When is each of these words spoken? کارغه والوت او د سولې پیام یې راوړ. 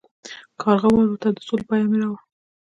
کارغه 0.61 0.89
والوت 0.91 1.21
او 1.27 1.33
د 1.37 1.39
سولې 1.47 1.63
پیام 1.69 1.89
یې 1.93 1.97
راوړ. 2.01 2.19